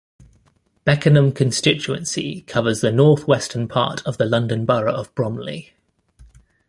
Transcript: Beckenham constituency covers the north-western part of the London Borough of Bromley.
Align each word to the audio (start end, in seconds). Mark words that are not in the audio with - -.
Beckenham 0.83 1.31
constituency 1.31 2.41
covers 2.47 2.81
the 2.81 2.91
north-western 2.91 3.67
part 3.67 4.01
of 4.03 4.17
the 4.17 4.25
London 4.25 4.65
Borough 4.65 4.95
of 4.95 5.13
Bromley. 5.13 5.73